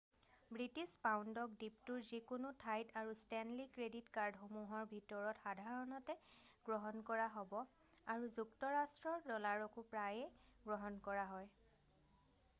[0.55, 6.15] British পাউণ্ডক দ্বীপটোৰ যিকোনো ঠাইত আৰু ষ্টেনলি ক্ৰেডিট কাৰ্ডসমূহৰ ভিতৰত সাধাৰণতে
[6.69, 7.53] গ্ৰহণ কৰা হ'ব
[8.15, 11.53] আৰু যুক্তৰাষ্ট্ৰৰ ড'লাৰকো প্ৰায়েই গ্ৰহণ কৰা হয়৷